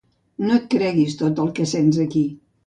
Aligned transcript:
No 0.45 0.55
et 0.55 0.63
creguis 0.71 1.17
tot 1.19 1.43
el 1.45 1.53
que 1.61 1.67
sents 1.73 2.01
aquí. 2.07 2.25